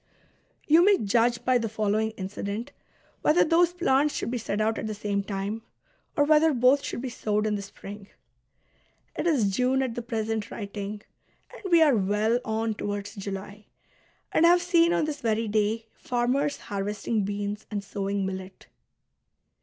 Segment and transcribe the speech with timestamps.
[0.65, 2.71] You may judge by the following incident
[3.21, 5.61] whether those plants should be set out at the same time,
[6.17, 8.07] or whether both should be sowed in the spring.
[9.15, 11.03] It is June at the present writing,
[11.53, 13.67] and we are well on towards July;
[14.31, 18.65] and I have seen on this very day farmers harvesting beans and sowing millet.